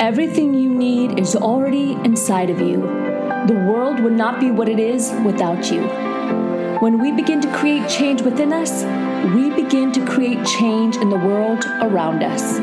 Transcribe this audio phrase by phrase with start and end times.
[0.00, 2.78] Everything you need is already inside of you.
[3.46, 5.82] The world would not be what it is without you.
[6.80, 8.82] When we begin to create change within us,
[9.34, 12.58] we begin to create change in the world around us.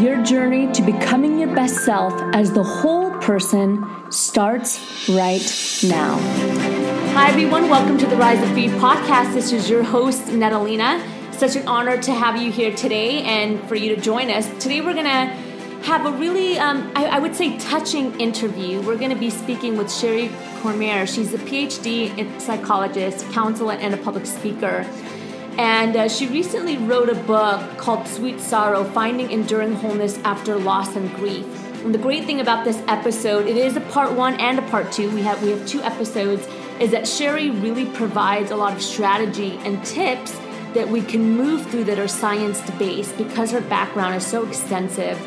[0.00, 5.44] Your journey to becoming your best self as the whole person starts right
[5.84, 6.16] now.
[7.12, 7.68] Hi, everyone.
[7.68, 9.34] Welcome to the Rise of Feed podcast.
[9.34, 11.04] This is your host, Natalina.
[11.32, 14.46] Such an honor to have you here today and for you to join us.
[14.62, 15.43] Today, we're going to
[15.84, 18.80] have a really, um, I, I, would say, touching interview.
[18.80, 21.06] We're going to be speaking with Sherry Cormier.
[21.06, 24.86] She's a PhD psychologist, counselor, and a public speaker.
[25.58, 30.96] And uh, she recently wrote a book called Sweet Sorrow Finding Enduring Wholeness After Loss
[30.96, 31.44] and Grief.
[31.84, 34.90] And the great thing about this episode, it is a part one and a part
[34.90, 35.10] two.
[35.14, 36.48] We have we have two episodes.
[36.80, 40.32] Is that Sherry really provides a lot of strategy and tips
[40.72, 45.20] that we can move through that are science based because her background is so extensive.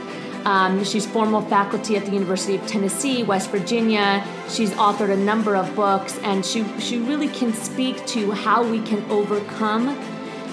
[0.48, 4.26] Um, she's formal faculty at the University of Tennessee, West Virginia.
[4.50, 8.80] She's authored a number of books, and she she really can speak to how we
[8.82, 9.90] can overcome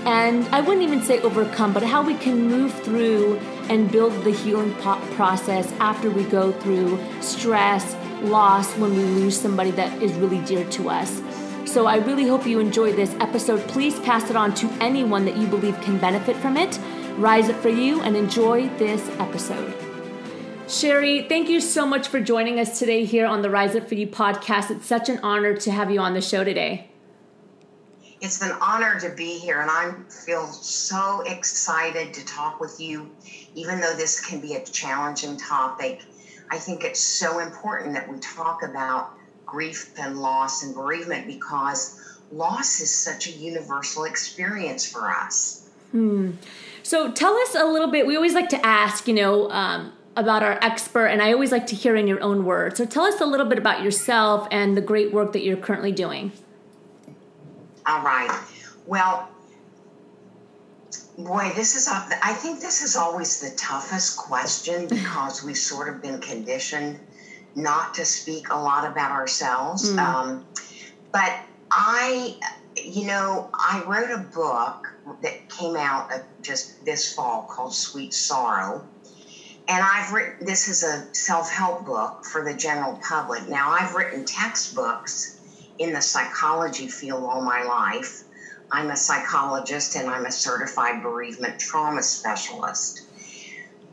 [0.06, 3.38] and I wouldn't even say overcome, but how we can move through
[3.70, 9.70] and build the healing process after we go through stress, loss, when we lose somebody
[9.72, 11.22] that is really dear to us.
[11.64, 13.66] So I really hope you enjoy this episode.
[13.68, 16.78] Please pass it on to anyone that you believe can benefit from it.
[17.16, 19.83] Rise up for you and enjoy this episode.
[20.68, 23.94] Sherry, thank you so much for joining us today here on the Rise Up For
[23.94, 24.70] You podcast.
[24.70, 26.90] It's such an honor to have you on the show today
[28.24, 33.10] it's an honor to be here, and I feel so excited to talk with you.
[33.54, 36.00] Even though this can be a challenging topic,
[36.50, 39.10] I think it's so important that we talk about
[39.44, 45.68] grief and loss and bereavement because loss is such a universal experience for us.
[45.92, 46.32] Hmm.
[46.82, 48.06] So tell us a little bit.
[48.06, 51.66] We always like to ask, you know, um, about our expert, and I always like
[51.68, 52.78] to hear in your own words.
[52.78, 55.92] So tell us a little bit about yourself and the great work that you're currently
[55.92, 56.32] doing.
[57.86, 58.30] All right.
[58.86, 59.28] Well,
[61.18, 65.89] boy, this is, a, I think this is always the toughest question because we've sort
[65.89, 66.98] of been conditioned
[67.55, 69.92] not to speak a lot about ourselves.
[69.92, 69.98] Mm.
[69.98, 70.46] Um,
[71.12, 71.33] but
[71.70, 72.36] I,
[72.77, 76.10] you know, I wrote a book that came out
[76.42, 78.86] just this fall called Sweet Sorrow.
[79.67, 83.48] And I've written, this is a self help book for the general public.
[83.48, 85.41] Now, I've written textbooks
[85.79, 88.25] in the psychology field all my life.
[88.70, 93.02] I'm a psychologist and I'm a certified bereavement trauma specialist.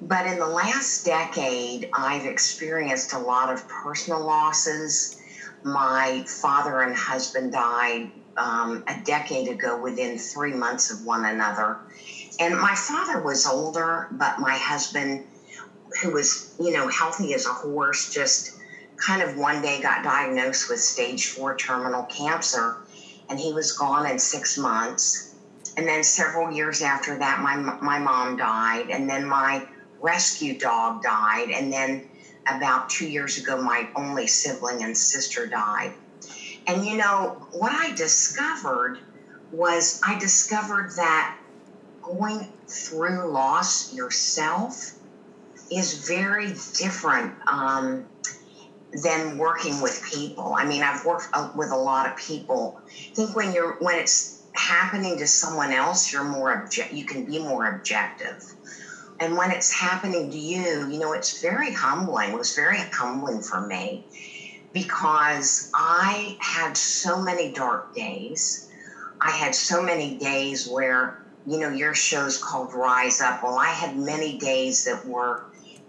[0.02, 5.22] But in the last decade, I've experienced a lot of personal losses.
[5.64, 11.78] My father and husband died um, a decade ago within three months of one another.
[12.40, 15.26] And my father was older, but my husband,
[16.02, 18.58] who was, you know, healthy as a horse, just
[18.98, 22.78] kind of one day got diagnosed with stage four terminal cancer,
[23.30, 25.36] and he was gone in six months.
[25.78, 29.66] And then several years after that, my, my mom died, and then my
[30.00, 32.08] rescue dog died, and then
[32.48, 35.94] about two years ago, my only sibling and sister died.
[36.68, 39.00] And you know, what I discovered
[39.52, 41.38] was I discovered that
[42.02, 44.94] going through loss yourself
[45.72, 48.06] is very different um,
[49.04, 50.54] than working with people.
[50.58, 52.82] I mean, I've worked uh, with a lot of people.
[52.86, 56.68] I think when you're when it's happening to someone else, you're more.
[56.92, 58.44] You can be more objective.
[59.20, 62.32] And when it's happening to you, you know, it's very humbling.
[62.32, 64.04] It was very humbling for me
[64.74, 68.68] because I had so many dark days.
[69.22, 73.44] I had so many days where, you know, your show's called Rise Up.
[73.44, 75.44] Well, I had many days that were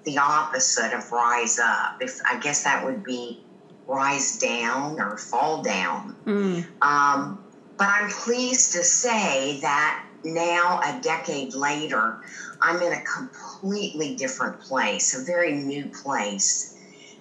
[0.05, 1.97] the opposite of rise up.
[2.01, 3.43] If I guess that would be
[3.87, 6.17] rise down or fall down.
[6.25, 6.65] Mm.
[6.83, 7.45] Um,
[7.77, 12.19] but I'm pleased to say that now, a decade later,
[12.61, 16.77] I'm in a completely different place, a very new place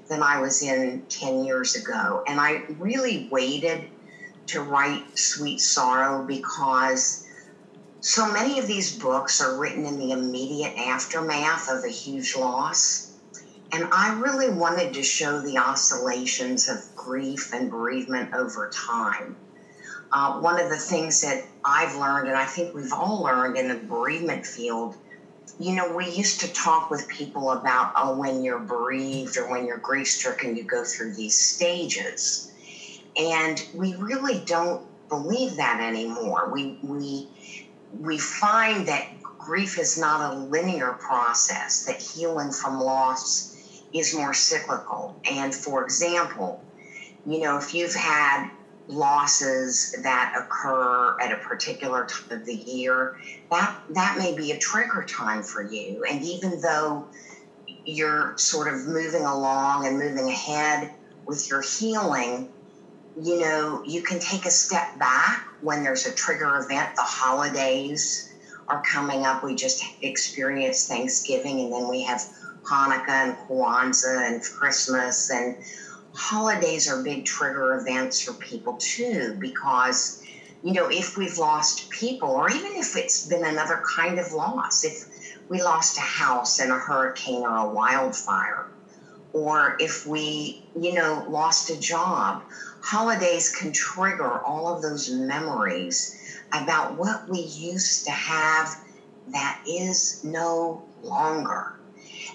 [0.07, 2.23] than I was in 10 years ago.
[2.27, 3.85] And I really waited
[4.47, 7.20] to write Sweet Sorrow because
[8.01, 13.13] so many of these books are written in the immediate aftermath of a huge loss.
[13.71, 19.35] And I really wanted to show the oscillations of grief and bereavement over time.
[20.11, 23.69] Uh, one of the things that I've learned, and I think we've all learned in
[23.69, 24.97] the bereavement field,
[25.59, 29.65] you know, we used to talk with people about, oh, when you're bereaved or when
[29.65, 32.51] you're grief stricken, you go through these stages.
[33.15, 36.49] And we really don't believe that anymore.
[36.51, 37.27] We, we,
[37.99, 39.07] we find that
[39.37, 43.55] grief is not a linear process, that healing from loss
[43.93, 45.15] is more cyclical.
[45.29, 46.63] And for example,
[47.25, 48.49] you know, if you've had
[48.87, 53.17] losses that occur at a particular time of the year,
[53.49, 56.03] that that may be a trigger time for you.
[56.09, 57.07] And even though
[57.85, 60.91] you're sort of moving along and moving ahead
[61.25, 62.49] with your healing,
[63.19, 66.95] you know, you can take a step back when there's a trigger event.
[66.95, 68.33] The holidays
[68.67, 69.43] are coming up.
[69.43, 72.21] We just experienced Thanksgiving, and then we have
[72.63, 75.29] Hanukkah and Kwanzaa and Christmas.
[75.29, 75.55] And
[76.13, 80.21] holidays are big trigger events for people too, because,
[80.63, 84.83] you know, if we've lost people, or even if it's been another kind of loss,
[84.85, 85.05] if
[85.49, 88.67] we lost a house in a hurricane or a wildfire,
[89.33, 92.43] or if we, you know, lost a job,
[92.81, 96.17] holidays can trigger all of those memories
[96.53, 98.75] about what we used to have
[99.29, 101.73] that is no longer.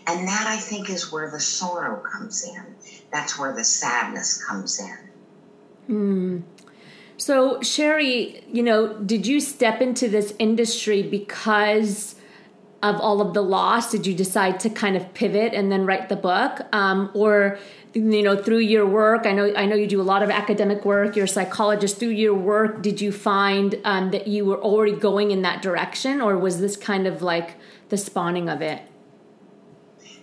[0.06, 2.64] And that I think is where the sorrow comes in.
[3.12, 4.98] That's where the sadness comes in.
[5.88, 6.43] Mm.
[7.16, 12.15] So, Sherry, you know, did you step into this industry because
[12.82, 13.90] of all of the loss?
[13.90, 17.58] Did you decide to kind of pivot and then write the book, um, or
[17.94, 19.26] you know, through your work?
[19.26, 21.17] I know I know you do a lot of academic work.
[21.17, 21.99] You're a psychologist.
[21.99, 26.20] Through your work, did you find um, that you were already going in that direction,
[26.20, 27.56] or was this kind of like
[27.88, 28.82] the spawning of it?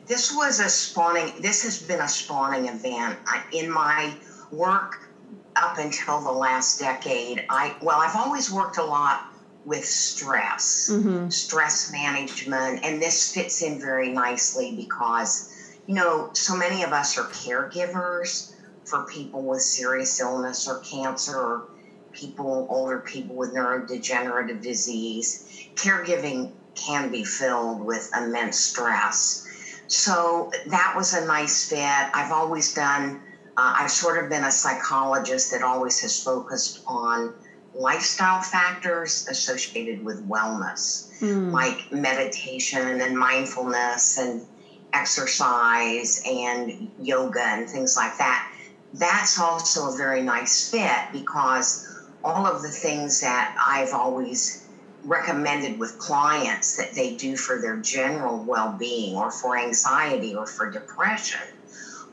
[0.05, 1.31] This was a spawning.
[1.41, 4.13] This has been a spawning event I, in my
[4.51, 5.09] work
[5.55, 7.45] up until the last decade.
[7.49, 9.32] I well, I've always worked a lot
[9.65, 11.29] with stress, mm-hmm.
[11.29, 15.49] stress management, and this fits in very nicely because
[15.87, 18.53] you know so many of us are caregivers
[18.85, 21.69] for people with serious illness or cancer or
[22.11, 25.67] people older people with neurodegenerative disease.
[25.75, 29.47] Caregiving can be filled with immense stress.
[29.87, 31.79] So that was a nice fit.
[31.79, 33.21] I've always done
[33.57, 37.33] uh, i've sort of been a psychologist that always has focused on
[37.75, 41.51] lifestyle factors associated with wellness, mm.
[41.51, 44.45] like meditation and mindfulness and
[44.93, 48.51] exercise and yoga and things like that.
[48.93, 51.89] That's also a very nice fit because
[52.23, 54.67] all of the things that I've always
[55.03, 60.45] recommended with clients that they do for their general well being or for anxiety or
[60.45, 61.41] for depression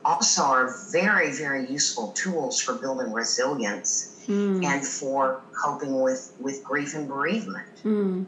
[0.04, 4.64] also are very, very useful tools for building resilience mm.
[4.64, 7.68] and for coping with with grief and bereavement.
[7.84, 8.26] Mm.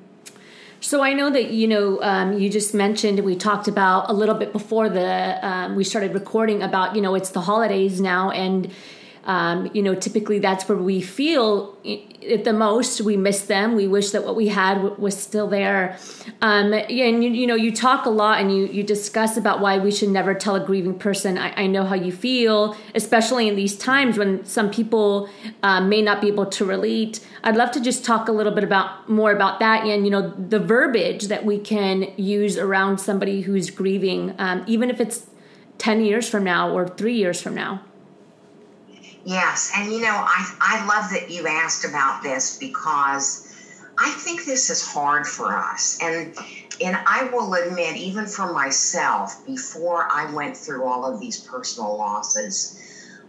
[0.81, 4.35] So I know that you know um, you just mentioned we talked about a little
[4.35, 8.71] bit before the um, we started recording about you know it's the holidays now and
[9.25, 13.01] um, you know typically that's where we feel it the most.
[13.01, 13.75] We miss them.
[13.75, 15.99] We wish that what we had w- was still there.
[16.41, 19.79] Um, and you, you, know you talk a lot and you, you discuss about why
[19.79, 23.57] we should never tell a grieving person I, I know how you feel especially in
[23.57, 25.29] these times when some people
[25.63, 27.21] uh, may not be able to relate.
[27.45, 30.31] I'd love to just talk a little bit about more about that and you know
[30.31, 35.27] the verbiage that we can use around somebody who's grieving um, even if it's
[35.79, 37.83] 10 years from now or three years from now
[39.25, 43.47] Yes, and you know, I I love that you asked about this because
[43.99, 45.99] I think this is hard for us.
[46.03, 46.37] And
[46.81, 51.97] and I will admit, even for myself, before I went through all of these personal
[51.97, 52.79] losses,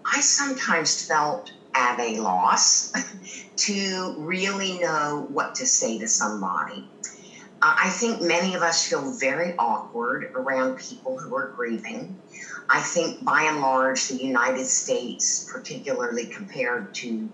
[0.05, 2.91] I sometimes felt at a loss
[3.57, 6.92] to really know what to say to somebody.
[7.63, 12.19] Uh, I think many of us feel very awkward around people who are grieving.
[12.69, 17.29] I think by and large, the United States, particularly compared to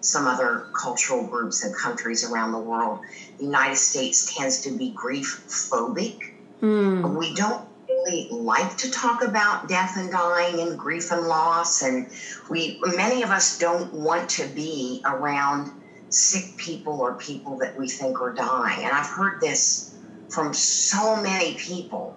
[0.00, 3.00] some other cultural groups and countries around the world,
[3.36, 6.32] the United States tends to be grief phobic.
[6.62, 7.18] Mm.
[7.18, 12.08] We don't really like to talk about death and dying and grief and loss, and
[12.48, 15.72] we many of us don't want to be around
[16.14, 18.84] sick people or people that we think are dying.
[18.84, 19.94] And I've heard this
[20.28, 22.16] from so many people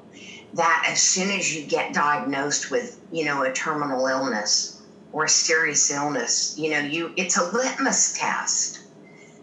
[0.53, 5.29] that as soon as you get diagnosed with, you know, a terminal illness or a
[5.29, 8.79] serious illness, you know, you it's a litmus test.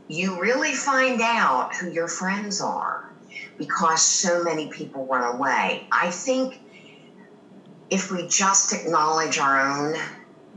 [0.09, 3.11] You really find out who your friends are
[3.59, 5.87] because so many people run away.
[5.91, 6.61] I think
[7.91, 9.97] if we just acknowledge our own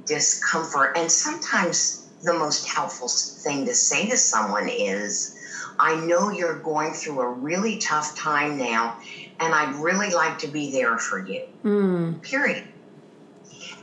[0.05, 5.37] discomfort, and sometimes the most helpful thing to say to someone is,
[5.79, 8.97] I know you're going through a really tough time now,
[9.39, 11.43] and I'd really like to be there for you.
[11.63, 12.21] Mm.
[12.21, 12.63] Period.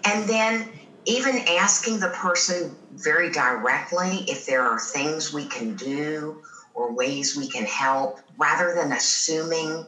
[0.05, 0.69] And then
[1.07, 6.43] even asking the person very directly if there are things we can do
[6.75, 9.87] or ways we can help rather than assuming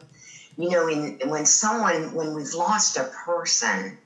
[0.58, 3.98] you know, in, when someone, when we've lost a person,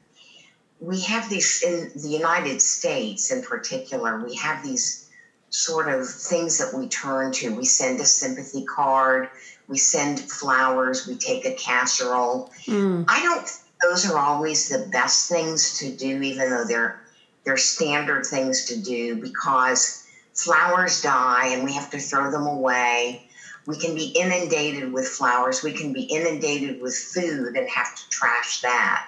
[0.80, 5.06] we have these in the United States in particular, we have these
[5.50, 7.54] sort of things that we turn to.
[7.54, 9.28] We send a sympathy card,
[9.68, 12.50] we send flowers, we take a casserole.
[12.66, 13.04] Mm.
[13.08, 13.48] I don't
[13.82, 17.00] those are always the best things to do, even though they're
[17.44, 23.24] they're standard things to do because flowers die and we have to throw them away.
[23.66, 25.62] We can be inundated with flowers.
[25.62, 29.06] We can be inundated with food and have to trash that.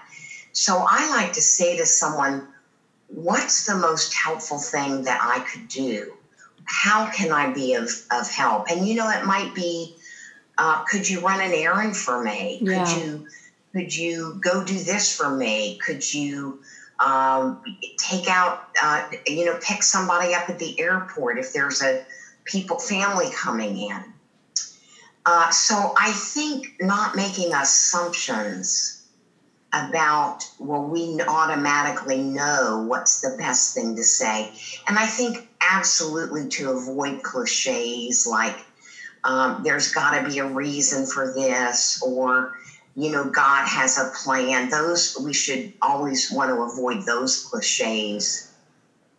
[0.53, 2.49] So I like to say to someone,
[3.09, 6.15] What's the most helpful thing that I could do?
[6.65, 8.71] How can I be of, of help?
[8.71, 9.95] And you know, it might be
[10.57, 12.59] uh, could you run an errand for me?
[12.63, 12.85] Yeah.
[12.85, 13.27] Could you
[13.73, 15.79] could you go do this for me?
[15.85, 16.61] Could you
[17.01, 17.63] um,
[17.99, 22.05] take out, uh, you know, pick somebody up at the airport if there's a
[22.45, 24.05] people family coming in?
[25.25, 29.02] Uh, so I think not making assumptions
[29.73, 34.53] about, well, we automatically know what's the best thing to say.
[34.87, 38.57] And I think absolutely to avoid cliches like,
[39.25, 42.53] um, there's got to be a reason for this, or,
[42.97, 44.69] you know, God has a plan.
[44.69, 48.53] Those, we should always want to avoid those cliches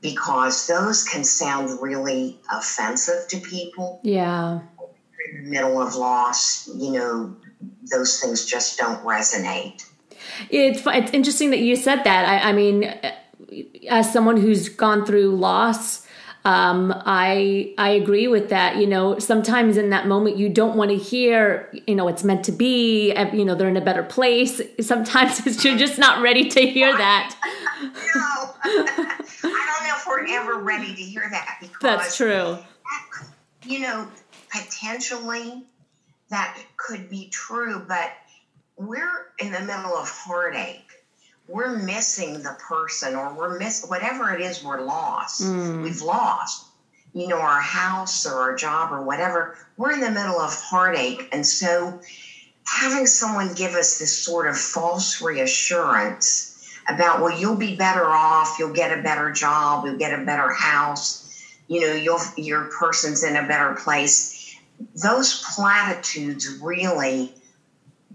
[0.02, 4.00] because those can sound really offensive to people.
[4.04, 4.60] Yeah
[5.42, 7.36] middle of loss, you know,
[7.92, 9.86] those things just don't resonate.
[10.50, 12.28] It's it's interesting that you said that.
[12.28, 12.84] I, I mean,
[13.90, 16.06] as someone who's gone through loss,
[16.46, 18.78] um, I I agree with that.
[18.78, 22.44] You know, sometimes in that moment you don't want to hear, you know, it's meant
[22.46, 23.14] to be.
[23.34, 24.62] You know, they're in a better place.
[24.82, 27.36] Sometimes you're just not ready to hear that.
[27.84, 27.92] no,
[28.64, 32.58] I don't know if we're ever ready to hear that because that's true.
[33.66, 34.08] You know,
[34.52, 35.64] potentially
[36.30, 38.12] that could be true, but
[38.78, 40.90] we're in the middle of heartache.
[41.48, 45.42] We're missing the person, or we're miss whatever it is we're lost.
[45.42, 45.84] Mm.
[45.84, 46.66] We've lost,
[47.14, 49.58] you know, our house or our job or whatever.
[49.76, 52.00] We're in the middle of heartache, and so
[52.66, 58.58] having someone give us this sort of false reassurance about, well, you'll be better off,
[58.58, 63.24] you'll get a better job, you'll get a better house, you know, you'll your person's
[63.24, 64.34] in a better place
[64.96, 67.34] those platitudes really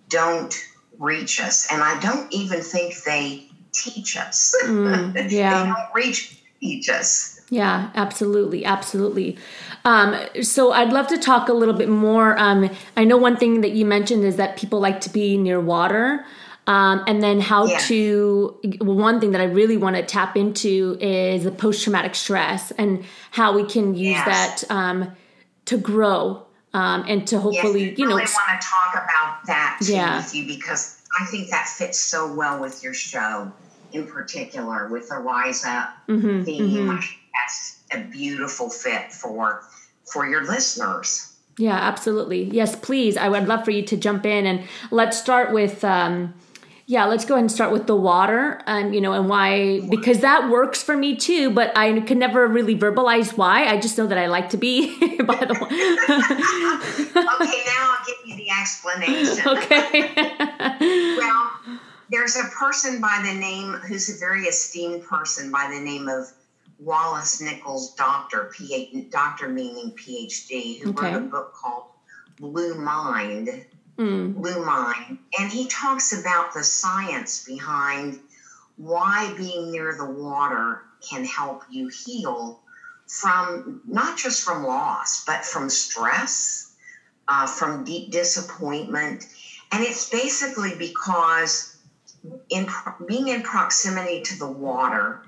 [0.09, 0.55] don't
[0.99, 1.71] reach us.
[1.73, 4.55] And I don't even think they teach us.
[4.65, 5.63] Mm, yeah.
[5.63, 7.41] they don't reach teach us.
[7.51, 9.39] Yeah, absolutely, absolutely.
[9.85, 12.39] Um, so I'd love to talk a little bit more.
[12.39, 15.61] Um, I know one thing that you mentioned is that people like to be near
[15.61, 16.25] water.
[16.67, 17.79] Um, and then how yeah.
[17.79, 22.71] to one thing that I really want to tap into is the post traumatic stress
[22.73, 24.61] and how we can use yes.
[24.61, 25.13] that um,
[25.65, 29.79] to grow um, and to hopefully, yes, you know, really want to talk about that
[29.83, 30.19] too yeah.
[30.19, 33.51] with you because I think that fits so well with your show,
[33.93, 36.71] in particular with the Rise Up mm-hmm, theme.
[36.71, 37.01] Mm-hmm.
[37.35, 39.65] That's a beautiful fit for
[40.05, 41.35] for your listeners.
[41.57, 42.45] Yeah, absolutely.
[42.45, 43.17] Yes, please.
[43.17, 45.85] I would love for you to jump in and let's start with.
[45.85, 46.35] Um,
[46.89, 50.21] yeah, let's go ahead and start with the water, and you know, and why because
[50.21, 51.51] that works for me too.
[51.51, 53.67] But I can never really verbalize why.
[53.67, 55.69] I just know that I like to be by the way.
[57.35, 59.45] okay, now I'll give you the explanation.
[59.59, 61.17] Okay.
[61.19, 61.51] well,
[62.11, 66.33] there's a person by the name who's a very esteemed person by the name of
[66.79, 71.13] Wallace Nichols, doctor, PhD, doctor meaning PhD, who okay.
[71.13, 71.85] wrote a book called
[72.39, 73.67] Blue Mind
[73.99, 74.35] mm.
[74.35, 78.21] Blue Mind, and he talks about the science behind
[78.77, 82.61] why being near the water can help you heal
[83.07, 86.75] from not just from loss, but from stress,
[87.27, 89.27] uh, from deep disappointment.
[89.73, 91.77] And it's basically because
[92.51, 92.69] in
[93.07, 95.23] being in proximity to the water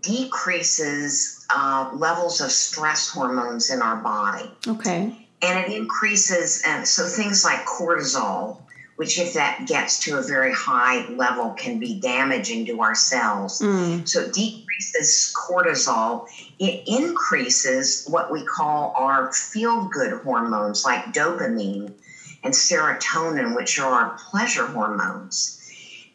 [0.00, 4.50] decreases uh, levels of stress hormones in our body.
[4.66, 6.62] Okay and it increases.
[6.66, 8.58] And so things like cortisol,
[8.96, 13.60] which if that gets to a very high level, can be damaging to our cells.
[13.60, 14.08] Mm.
[14.08, 16.26] So it decreases cortisol.
[16.58, 21.92] It increases what we call our feel good hormones like dopamine
[22.42, 25.52] and serotonin, which are our pleasure hormones.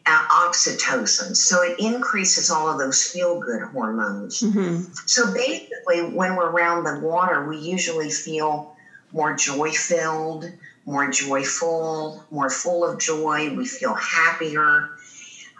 [0.04, 1.36] Uh, oxytocin.
[1.36, 4.40] So it increases all of those feel good hormones.
[4.40, 4.92] Mm-hmm.
[5.06, 8.71] So basically, when we're around the water, we usually feel
[9.12, 10.50] more joy filled,
[10.84, 13.54] more joyful, more full of joy.
[13.54, 14.90] We feel happier.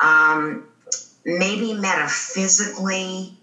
[0.00, 0.66] Um,
[1.24, 3.36] maybe metaphysically,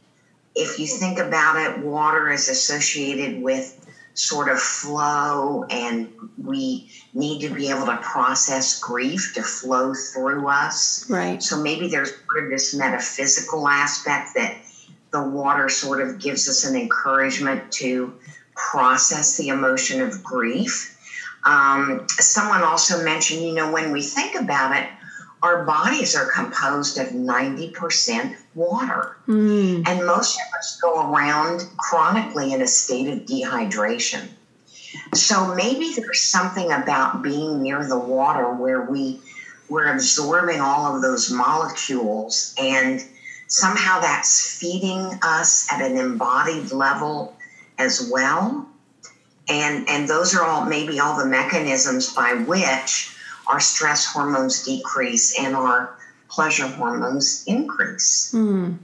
[0.55, 3.75] if you think about it, water is associated with
[4.13, 6.11] sort of flow and
[6.43, 11.09] we need to be able to process grief to flow through us.
[11.09, 11.41] Right.
[11.41, 14.57] So maybe there's sort of this metaphysical aspect that
[15.11, 18.13] the water sort of gives us an encouragement to
[18.71, 20.95] process the emotion of grief.
[21.45, 24.89] Um, someone also mentioned, you know, when we think about it,
[25.41, 29.15] our bodies are composed of 90% water.
[29.27, 29.87] Mm.
[29.87, 34.27] And most of us go around chronically in a state of dehydration.
[35.13, 39.21] So maybe there's something about being near the water where we
[39.69, 43.05] we're absorbing all of those molecules and
[43.47, 47.35] somehow that's feeding us at an embodied level
[47.79, 48.67] as well.
[49.47, 53.15] And and those are all maybe all the mechanisms by which
[53.47, 55.97] our stress hormones decrease and our
[56.29, 58.31] pleasure hormones increase.
[58.35, 58.77] Mm.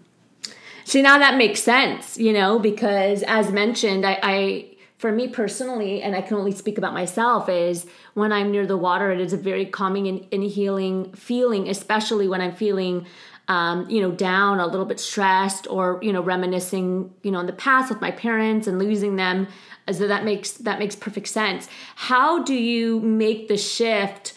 [0.86, 6.02] See, now that makes sense, you know, because as mentioned, I, I, for me personally,
[6.02, 9.34] and I can only speak about myself, is when I'm near the water, it is
[9.34, 13.08] a very calming and, and healing feeling, especially when I'm feeling
[13.48, 17.46] um, you know, down, a little bit stressed, or you know, reminiscing, you know, in
[17.46, 19.48] the past with my parents and losing them.
[19.92, 21.68] So that makes that makes perfect sense.
[21.96, 24.34] How do you make the shift?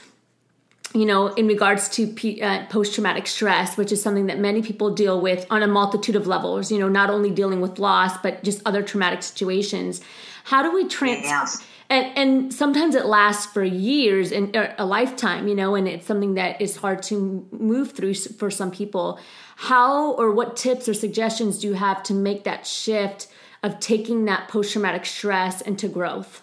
[0.95, 4.63] You know, in regards to P, uh, post traumatic stress, which is something that many
[4.63, 8.17] people deal with on a multitude of levels, you know, not only dealing with loss,
[8.19, 10.01] but just other traumatic situations.
[10.45, 11.25] How do we trans?
[11.25, 11.47] Yeah.
[11.91, 16.35] And, and sometimes it lasts for years and a lifetime, you know, and it's something
[16.35, 19.19] that is hard to move through for some people.
[19.57, 23.29] How or what tips or suggestions do you have to make that shift
[23.63, 26.43] of taking that post traumatic stress into growth?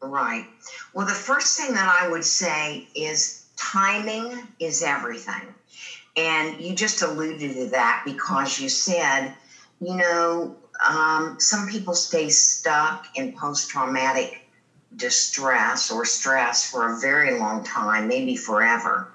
[0.00, 0.46] Right.
[0.92, 5.54] Well, the first thing that I would say is timing is everything.
[6.16, 9.34] And you just alluded to that because you said,
[9.80, 14.42] you know, um, some people stay stuck in post traumatic
[14.96, 19.08] distress or stress for a very long time, maybe forever.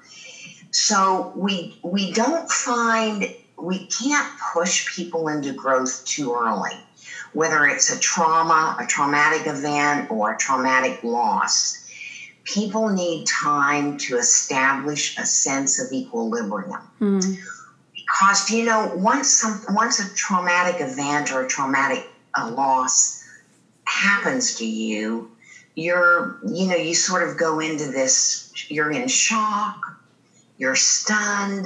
[0.71, 6.73] So we we don't find we can't push people into growth too early
[7.33, 11.79] whether it's a trauma, a traumatic event, or a traumatic loss.
[12.43, 16.81] People need time to establish a sense of equilibrium.
[16.99, 17.37] Mm.
[17.93, 22.05] Because, you know, once, some, once a traumatic event or a traumatic
[22.37, 23.23] uh, loss
[23.85, 25.31] happens to you,
[25.75, 29.81] you're, you know, you sort of go into this, you're in shock,
[30.57, 31.65] you're stunned,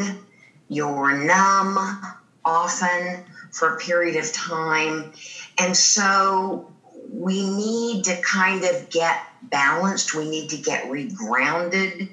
[0.69, 2.01] you're numb
[2.45, 3.23] often
[3.57, 5.11] for a period of time.
[5.57, 6.71] And so
[7.09, 10.13] we need to kind of get balanced.
[10.13, 12.09] We need to get regrounded.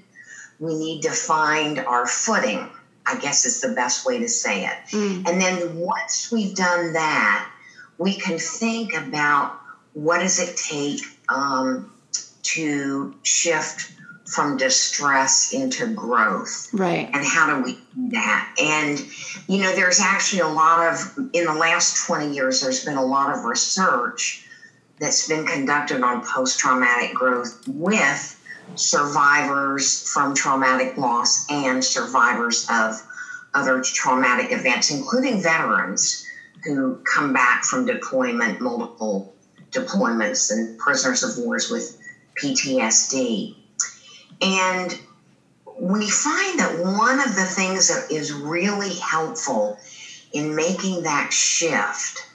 [0.59, 2.67] We need to find our footing,
[3.05, 4.79] I guess is the best way to say it.
[4.91, 5.29] Mm.
[5.29, 7.51] And then once we've done that,
[7.99, 9.61] we can think about
[9.93, 11.93] what does it take um,
[12.43, 13.93] to shift
[14.27, 16.73] from distress into growth.
[16.73, 17.11] Right.
[17.13, 18.55] And how do we do that?
[18.61, 18.99] And,
[19.49, 23.05] you know, there's actually a lot of, in the last 20 years, there's been a
[23.05, 24.47] lot of research
[24.99, 28.41] that's been conducted on post traumatic growth with
[28.77, 33.03] survivors from traumatic loss and survivors of
[33.53, 36.27] other traumatic events, including veterans
[36.65, 39.35] who come back from deployment, multiple
[39.71, 42.01] deployments, and prisoners of wars with
[42.41, 43.57] PTSD.
[44.41, 44.99] And
[45.79, 49.79] we find that one of the things that is really helpful
[50.33, 52.27] in making that shift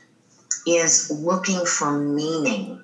[0.65, 2.81] is looking for meaning.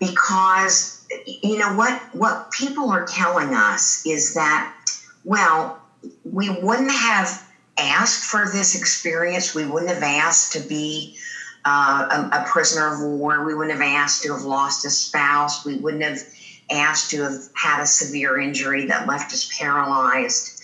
[0.00, 4.74] Because you know what what people are telling us is that
[5.24, 5.80] well,
[6.24, 7.42] we wouldn't have
[7.78, 9.54] asked for this experience.
[9.54, 11.16] We wouldn't have asked to be
[11.64, 13.44] uh, a, a prisoner of war.
[13.44, 15.64] We wouldn't have asked to have lost a spouse.
[15.64, 16.20] We wouldn't have
[16.70, 20.62] asked to have had a severe injury that left us paralyzed.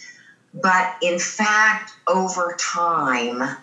[0.54, 3.56] But in fact, over time,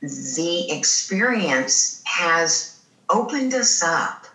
[0.00, 4.26] the experience has opened us up.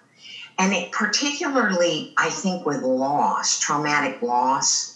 [0.58, 4.94] And it particularly, I think, with loss, traumatic loss,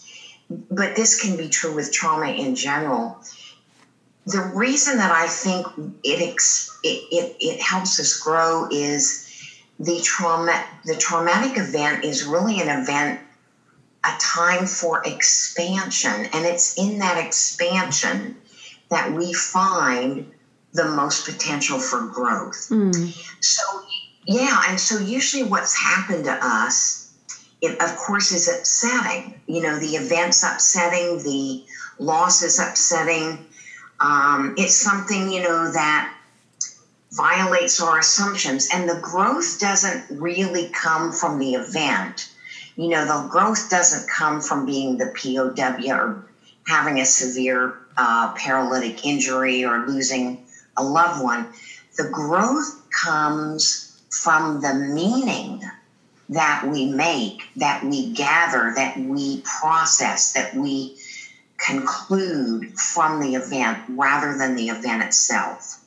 [0.48, 3.18] but this can be true with trauma in general.
[4.26, 5.66] The reason that I think
[6.04, 6.36] it, it,
[6.84, 9.27] it, it helps us grow is
[9.78, 13.20] the trauma the traumatic event is really an event
[14.04, 16.26] a time for expansion.
[16.32, 18.36] And it's in that expansion
[18.90, 20.32] that we find
[20.72, 22.68] the most potential for growth.
[22.70, 22.94] Mm.
[23.40, 23.62] so
[24.26, 27.08] yeah and so usually what's happened to us
[27.60, 29.40] it of course is upsetting.
[29.46, 31.64] You know the events upsetting the
[31.98, 33.44] loss is upsetting.
[34.00, 36.14] Um, it's something you know that
[37.10, 38.68] violates our assumptions.
[38.72, 42.32] And the growth doesn't really come from the event.
[42.76, 46.24] You know, the growth doesn't come from being the POW or
[46.66, 50.44] having a severe uh, paralytic injury or losing
[50.76, 51.48] a loved one.
[51.96, 55.62] The growth comes from the meaning
[56.28, 60.96] that we make, that we gather, that we process, that we
[61.56, 65.80] conclude from the event rather than the event itself.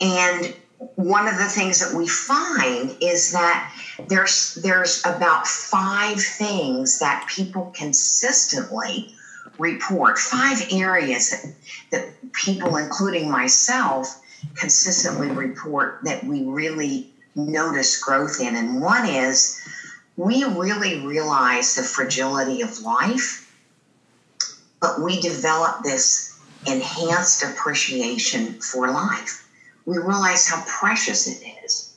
[0.00, 0.54] And
[0.96, 3.72] one of the things that we find is that
[4.08, 9.14] there's there's about five things that people consistently
[9.58, 11.54] report five areas that,
[11.90, 14.22] that people including myself
[14.54, 18.54] consistently report that we really notice growth in.
[18.54, 19.60] And one is
[20.16, 23.42] we really realize the fragility of life
[24.80, 29.45] but we develop this enhanced appreciation for life
[29.86, 31.96] we realize how precious it is.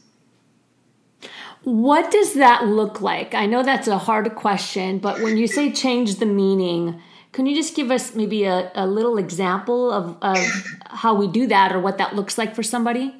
[1.63, 3.33] What does that look like?
[3.33, 7.01] I know that's a hard question, but when you say change the meaning,
[7.33, 10.37] can you just give us maybe a, a little example of, of
[10.85, 13.13] how we do that or what that looks like for somebody?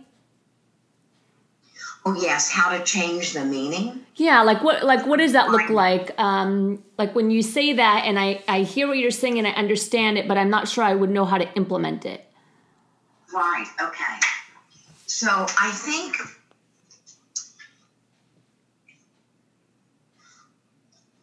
[2.05, 4.05] Oh yes, how to change the meaning?
[4.15, 6.17] Yeah, like what like what does that look like?
[6.17, 9.51] Um, like when you say that and I, I hear what you're saying and I
[9.51, 12.25] understand it, but I'm not sure I would know how to implement it.
[13.33, 14.19] Right, okay.
[15.09, 15.27] So
[15.59, 16.17] I think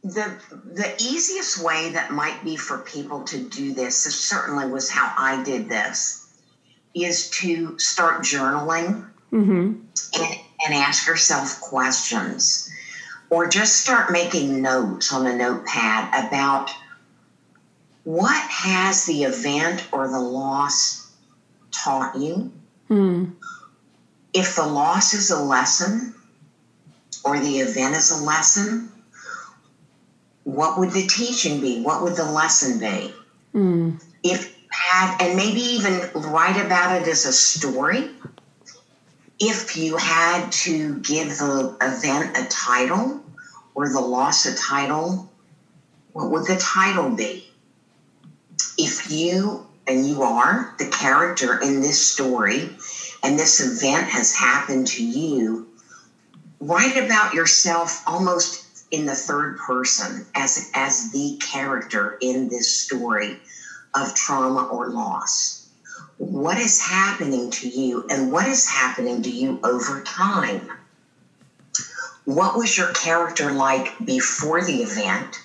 [0.03, 0.35] the
[0.73, 5.15] the easiest way that might be for people to do this, this certainly was how
[5.17, 6.29] I did this,
[6.95, 9.53] is to start journaling mm-hmm.
[9.53, 12.69] and, and ask yourself questions.
[13.31, 16.71] Or just start making notes on a notepad about
[18.03, 21.09] what has the event or the loss
[21.71, 22.53] taught you?
[22.91, 23.37] Mm
[24.37, 26.15] if the loss is a lesson
[27.25, 28.91] or the event is a lesson,
[30.45, 31.83] what would the teaching be?
[31.83, 33.13] What would the lesson be?
[33.55, 34.03] Mm.
[34.23, 38.11] If had, and maybe even write about it as a story.
[39.39, 43.23] If you had to give the event a title
[43.75, 45.31] or the loss a title,
[46.13, 47.49] what would the title be?
[48.79, 52.71] If you, and you are the character in this story,
[53.23, 55.67] and this event has happened to you,
[56.61, 63.39] write about yourself almost in the third person as, as the character in this story
[63.95, 65.69] of trauma or loss.
[66.19, 70.71] What is happening to you and what is happening to you over time?
[72.25, 75.41] What was your character like before the event,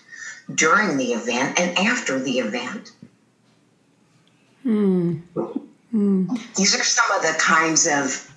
[0.54, 2.92] during the event, and after the event?
[4.64, 5.18] Hmm.
[5.94, 6.56] Mm.
[6.56, 8.28] These are some of the kinds of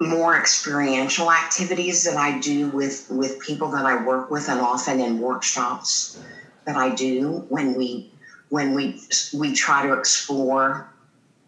[0.00, 5.00] more experiential activities that I do with, with people that I work with and often
[5.00, 6.18] in workshops
[6.66, 8.10] that I do when we
[8.48, 9.00] when we
[9.32, 10.88] we try to explore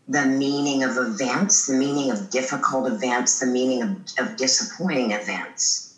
[0.08, 5.94] the meaning of events, the meaning of difficult events, the meaning of, of disappointing events.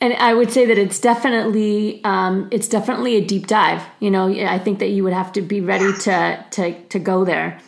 [0.00, 3.82] And I would say that it's definitely um, it's definitely a deep dive.
[4.00, 5.92] You know, I think that you would have to be ready yeah.
[5.92, 7.60] to to to go there.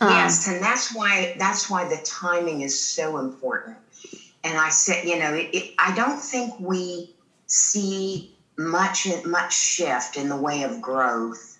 [0.00, 3.76] Um, yes, and that's why that's why the timing is so important.
[4.44, 7.14] And I said, you know, it, it, I don't think we
[7.46, 11.58] see much much shift in the way of growth.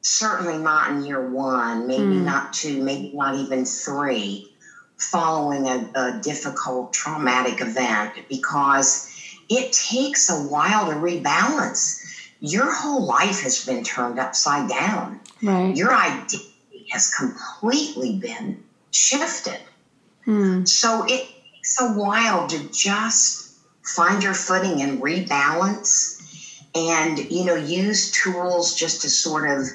[0.00, 2.24] Certainly not in year one, maybe mm.
[2.24, 4.52] not two, maybe not even three,
[4.96, 9.08] following a, a difficult traumatic event, because
[9.48, 12.00] it takes a while to rebalance.
[12.40, 15.20] Your whole life has been turned upside down.
[15.42, 15.76] Right.
[15.76, 16.51] Your identity
[16.92, 19.58] has completely been shifted.
[20.26, 20.64] Hmm.
[20.64, 26.20] So it takes a while to just find your footing and rebalance
[26.74, 29.66] and you know use tools just to sort of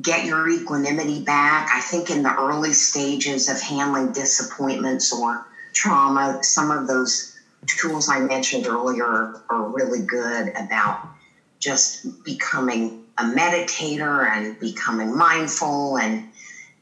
[0.00, 6.38] get your equanimity back i think in the early stages of handling disappointments or trauma
[6.42, 11.06] some of those tools i mentioned earlier are, are really good about
[11.60, 16.24] just becoming a meditator and becoming mindful and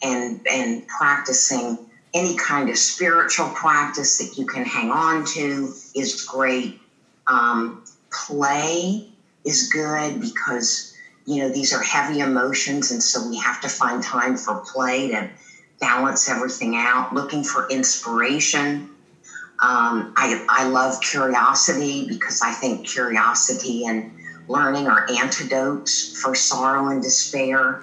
[0.02, 1.78] and and practicing
[2.14, 6.78] any kind of spiritual practice that you can hang on to is great.
[7.26, 9.06] Um, play
[9.44, 10.92] is good because
[11.26, 15.08] you know these are heavy emotions, and so we have to find time for play
[15.08, 15.28] to
[15.80, 17.12] balance everything out.
[17.12, 18.86] Looking for inspiration.
[19.62, 24.10] Um, I, I love curiosity because I think curiosity and
[24.48, 27.82] learning are antidotes for sorrow and despair.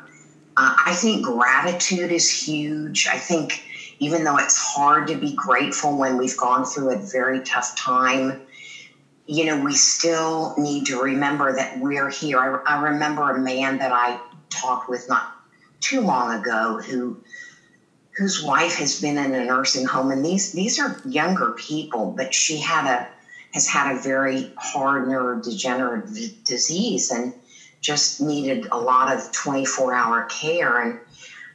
[0.58, 3.08] Uh, I think gratitude is huge.
[3.08, 3.64] I think
[4.00, 8.42] even though it's hard to be grateful when we've gone through a very tough time,
[9.28, 12.40] you know, we still need to remember that we're here.
[12.40, 15.30] I, I remember a man that I talked with not
[15.80, 17.18] too long ago who
[18.18, 22.34] whose wife has been in a nursing home and these these are younger people but
[22.34, 23.08] she had a
[23.54, 27.32] has had a very hard neurodegenerative disease and
[27.82, 31.00] just needed a lot of 24 hour care and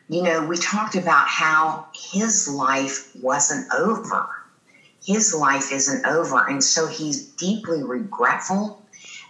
[0.08, 4.28] you know we talked about how his life wasn't over
[5.02, 8.82] his life isn't over and so he's deeply regretful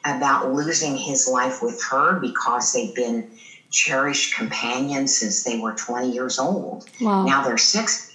[0.05, 3.29] about losing his life with her because they've been
[3.71, 6.85] cherished companions since they were 20 years old.
[7.01, 7.25] Wow.
[7.25, 8.15] Now they're 60.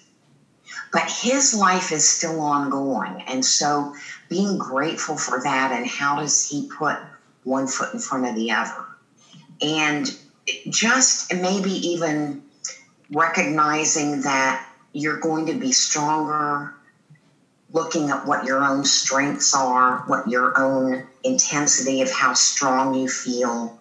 [0.91, 3.21] But his life is still ongoing.
[3.27, 3.93] And so
[4.29, 6.97] being grateful for that and how does he put
[7.47, 8.85] one foot in front of the other?
[9.61, 10.15] And
[10.69, 12.43] just maybe even
[13.11, 16.73] recognizing that you're going to be stronger,
[17.71, 23.07] looking at what your own strengths are, what your own intensity of how strong you
[23.07, 23.79] feel,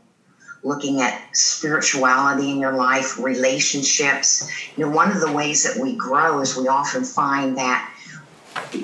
[0.63, 4.51] looking at spirituality in your life, relationships.
[4.77, 7.93] You know, one of the ways that we grow is we often find that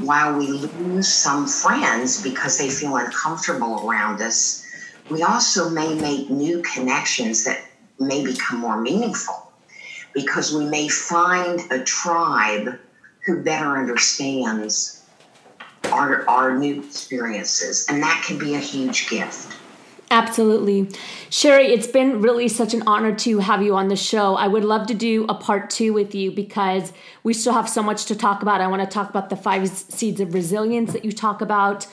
[0.00, 4.61] while we lose some friends because they feel uncomfortable around us,
[5.12, 7.62] we also may make new connections that
[8.00, 9.52] may become more meaningful
[10.12, 12.78] because we may find a tribe
[13.26, 15.04] who better understands
[15.92, 19.56] our, our new experiences, and that can be a huge gift.
[20.10, 20.90] Absolutely.
[21.30, 24.34] Sherry, it's been really such an honor to have you on the show.
[24.34, 27.82] I would love to do a part two with you because we still have so
[27.82, 28.60] much to talk about.
[28.60, 31.86] I want to talk about the five seeds of resilience that you talk about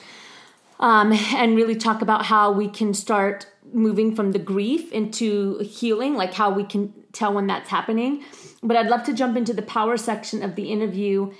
[0.79, 6.15] um, and really talk about how we can start moving from the grief into healing,
[6.15, 8.23] like how we can tell when that's happening.
[8.63, 11.33] But I'd love to jump into the power section of the interview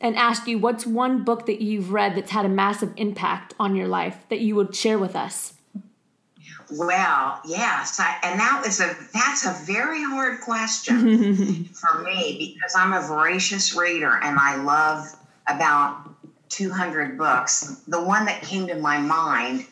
[0.00, 3.76] and ask you what's one book that you've read that's had a massive impact on
[3.76, 5.54] your life that you would share with us?
[6.72, 12.74] Well, yes, I, and that was a that's a very hard question for me because
[12.76, 15.04] I'm a voracious reader and I love
[15.48, 16.10] about
[16.50, 17.82] 200 books.
[17.88, 19.66] The one that came to my mind,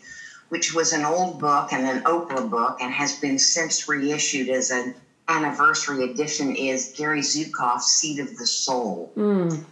[0.49, 4.71] which was an old book and an Oprah book, and has been since reissued as
[4.71, 4.95] an
[5.29, 9.65] anniversary edition, is Gary Zukav's Seat of the Soul, mm.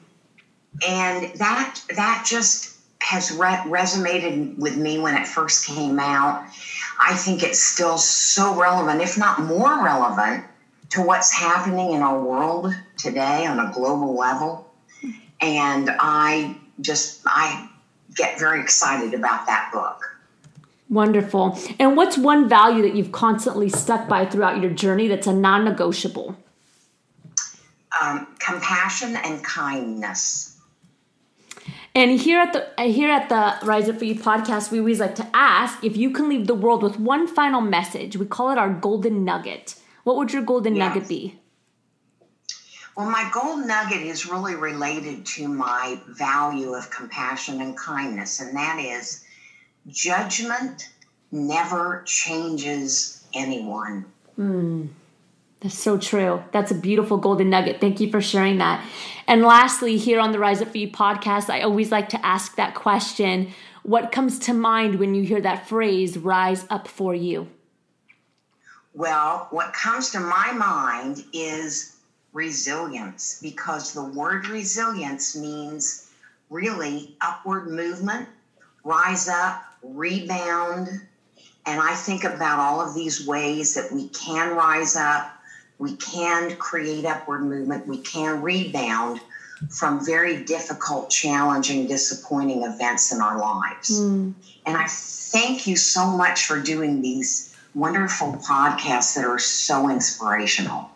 [0.86, 6.46] and that that just has re- resonated with me when it first came out
[6.98, 10.44] I think it's still so relevant, if not more relevant,
[10.90, 14.70] to what's happening in our world today on a global level.
[15.40, 17.68] And I just, I
[18.14, 20.16] get very excited about that book.
[20.88, 21.58] Wonderful.
[21.78, 25.64] And what's one value that you've constantly stuck by throughout your journey that's a non
[25.64, 26.36] negotiable?
[28.00, 30.56] Um, compassion and kindness.
[31.94, 35.14] And here at the here at the Rise Up for You podcast, we always like
[35.14, 38.16] to ask if you can leave the world with one final message.
[38.16, 39.76] We call it our golden nugget.
[40.04, 40.94] What would your golden yes.
[40.94, 41.40] nugget be?
[42.96, 48.56] Well, my gold nugget is really related to my value of compassion and kindness, and
[48.56, 49.22] that is
[49.88, 50.88] judgment
[51.30, 54.06] never changes anyone.
[54.38, 54.88] Mm.
[55.60, 56.42] That's so true.
[56.52, 57.80] That's a beautiful golden nugget.
[57.80, 58.84] Thank you for sharing that.
[59.26, 62.56] And lastly, here on the Rise Up For You podcast, I always like to ask
[62.56, 67.48] that question What comes to mind when you hear that phrase, rise up for you?
[68.94, 71.95] Well, what comes to my mind is
[72.36, 76.10] resilience because the word resilience means
[76.50, 78.28] really upward movement,
[78.84, 80.88] rise up, rebound.
[81.64, 85.36] And I think about all of these ways that we can rise up
[85.78, 89.20] we can create upward movement, we can rebound
[89.70, 94.00] from very difficult, challenging, disappointing events in our lives.
[94.00, 94.34] Mm.
[94.64, 100.90] And I thank you so much for doing these wonderful podcasts that are so inspirational.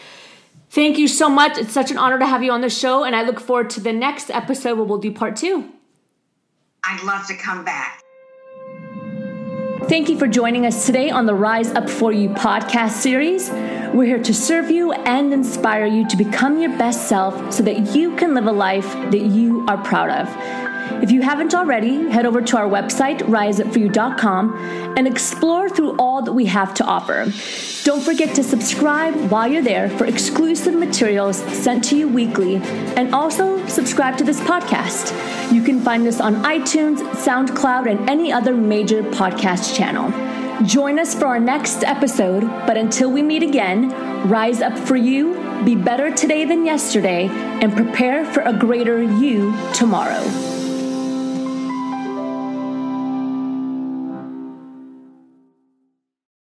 [0.70, 1.58] Thank you so much.
[1.58, 3.80] It's such an honor to have you on the show, and I look forward to
[3.80, 5.68] the next episode where we'll do part two.
[6.82, 8.02] I'd love to come back.
[9.88, 13.50] Thank you for joining us today on the Rise Up For You podcast series.
[13.92, 17.94] We're here to serve you and inspire you to become your best self so that
[17.94, 20.61] you can live a life that you are proud of.
[21.00, 26.32] If you haven't already, head over to our website, riseupforyou.com, and explore through all that
[26.32, 27.32] we have to offer.
[27.84, 32.56] Don't forget to subscribe while you're there for exclusive materials sent to you weekly,
[32.96, 35.12] and also subscribe to this podcast.
[35.52, 40.10] You can find us on iTunes, SoundCloud, and any other major podcast channel.
[40.66, 43.90] Join us for our next episode, but until we meet again,
[44.28, 49.52] rise up for you, be better today than yesterday, and prepare for a greater you
[49.74, 50.51] tomorrow.